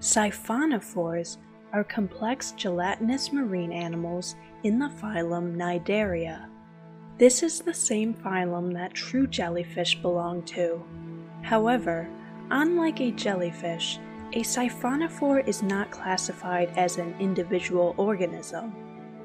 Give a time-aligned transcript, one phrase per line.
[0.00, 1.36] Siphonophores
[1.74, 4.34] are complex gelatinous marine animals
[4.64, 6.48] in the phylum Cnidaria.
[7.18, 10.82] This is the same phylum that true jellyfish belong to.
[11.42, 12.08] However,
[12.50, 13.98] unlike a jellyfish,
[14.32, 18.72] a siphonophore is not classified as an individual organism.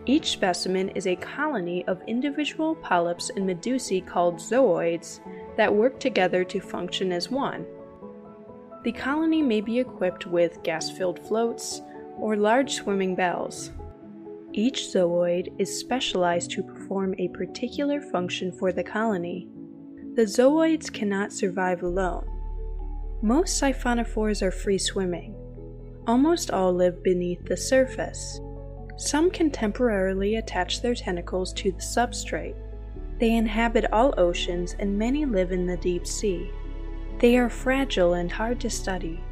[0.06, 5.22] Each specimen is a colony of individual polyps and medusae called zooids
[5.56, 7.66] that work together to function as one.
[8.86, 11.82] The colony may be equipped with gas filled floats
[12.20, 13.72] or large swimming bells.
[14.54, 19.50] Each zooid is specialized to perform a particular function for the colony.
[20.14, 22.28] The zooids cannot survive alone.
[23.24, 25.36] Most siphonophores are free swimming.
[26.06, 28.40] Almost all live beneath the surface.
[28.98, 32.56] Some can temporarily attach their tentacles to the substrate.
[33.20, 36.52] They inhabit all oceans and many live in the deep sea.
[37.20, 39.24] They are fragile and hard to study.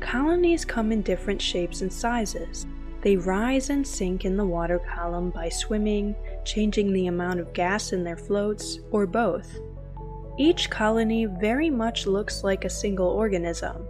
[0.00, 2.66] Colonies come in different shapes and sizes.
[3.02, 6.14] They rise and sink in the water column by swimming,
[6.44, 9.58] changing the amount of gas in their floats, or both.
[10.38, 13.86] Each colony very much looks like a single organism.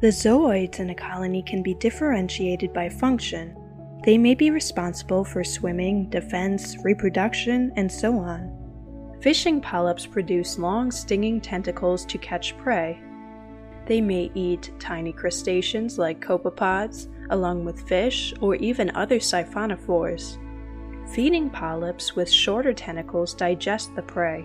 [0.00, 3.56] The zooids in a colony can be differentiated by function.
[4.04, 8.53] They may be responsible for swimming, defense, reproduction, and so on.
[9.24, 13.00] Fishing polyps produce long stinging tentacles to catch prey.
[13.86, 20.36] They may eat tiny crustaceans like copepods, along with fish or even other siphonophores.
[21.14, 24.44] Feeding polyps with shorter tentacles digest the prey.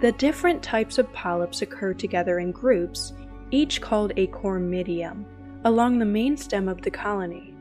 [0.00, 3.12] The different types of polyps occur together in groups,
[3.52, 5.24] each called a cormidium,
[5.64, 7.54] along the main stem of the colony.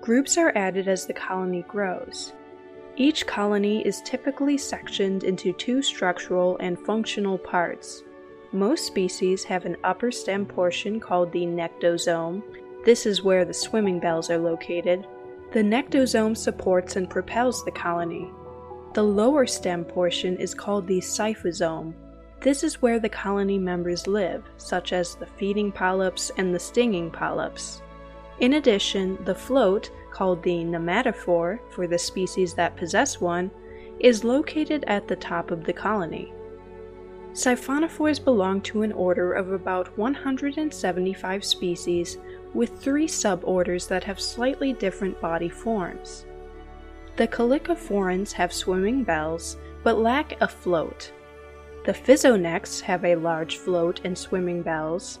[0.00, 2.32] Groups are added as the colony grows.
[2.96, 8.02] Each colony is typically sectioned into two structural and functional parts.
[8.52, 12.42] Most species have an upper stem portion called the nectosome.
[12.84, 15.06] This is where the swimming bells are located.
[15.52, 18.30] The nectosome supports and propels the colony.
[18.92, 21.94] The lower stem portion is called the siphosome.
[22.40, 27.10] This is where the colony members live, such as the feeding polyps and the stinging
[27.10, 27.82] polyps.
[28.40, 33.50] In addition, the float, called the pneumatophore for the species that possess one,
[34.00, 36.32] is located at the top of the colony.
[37.32, 42.18] Siphonophores belong to an order of about 175 species
[42.54, 46.24] with three suborders that have slightly different body forms.
[47.16, 51.12] The Calycophorans have swimming bells but lack a float.
[51.84, 55.20] The Physonects have a large float and swimming bells.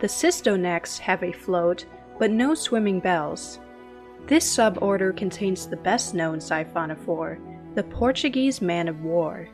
[0.00, 1.86] The cystodonects have a float,
[2.18, 3.60] but no swimming bells.
[4.26, 7.38] This suborder contains the best known siphonophore,
[7.74, 9.48] the Portuguese man of war.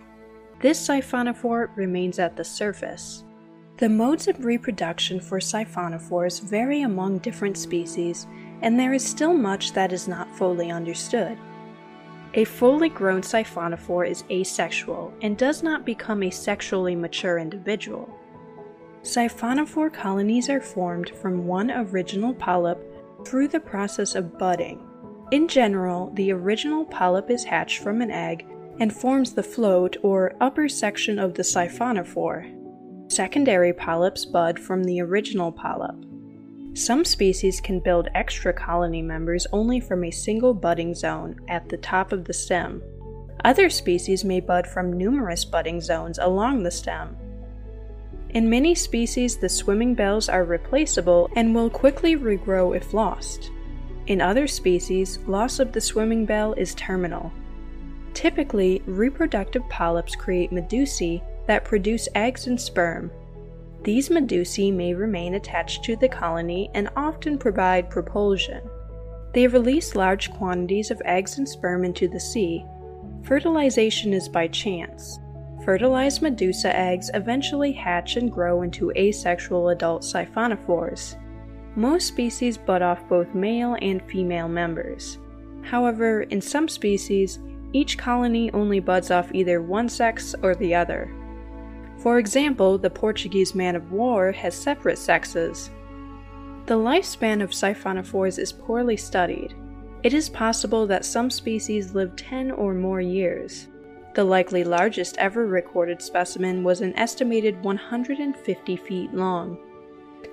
[0.60, 3.24] This siphonophore remains at the surface.
[3.78, 8.26] The modes of reproduction for siphonophores vary among different species,
[8.62, 11.36] and there is still much that is not fully understood.
[12.34, 18.08] A fully grown siphonophore is asexual and does not become a sexually mature individual.
[19.02, 22.78] Siphonophore colonies are formed from one original polyp
[23.24, 24.80] through the process of budding.
[25.32, 28.46] In general, the original polyp is hatched from an egg
[28.78, 32.58] and forms the float or upper section of the siphonophore.
[33.10, 35.96] Secondary polyps bud from the original polyp.
[36.74, 41.76] Some species can build extra colony members only from a single budding zone at the
[41.76, 42.80] top of the stem.
[43.44, 47.16] Other species may bud from numerous budding zones along the stem.
[48.32, 53.50] In many species, the swimming bells are replaceable and will quickly regrow if lost.
[54.06, 57.30] In other species, loss of the swimming bell is terminal.
[58.14, 63.10] Typically, reproductive polyps create medusae that produce eggs and sperm.
[63.82, 68.62] These medusae may remain attached to the colony and often provide propulsion.
[69.34, 72.64] They release large quantities of eggs and sperm into the sea.
[73.24, 75.18] Fertilization is by chance.
[75.64, 81.16] Fertilized medusa eggs eventually hatch and grow into asexual adult siphonophores.
[81.76, 85.18] Most species bud off both male and female members.
[85.62, 87.38] However, in some species,
[87.72, 91.14] each colony only buds off either one sex or the other.
[91.98, 95.70] For example, the Portuguese man of war has separate sexes.
[96.66, 99.54] The lifespan of siphonophores is poorly studied.
[100.02, 103.68] It is possible that some species live 10 or more years.
[104.14, 109.58] The likely largest ever recorded specimen was an estimated 150 feet long.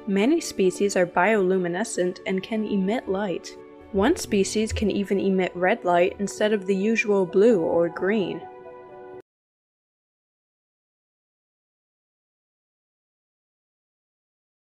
[0.05, 3.55] Many species are bioluminescent and can emit light.
[3.93, 8.41] One species can even emit red light instead of the usual blue or green.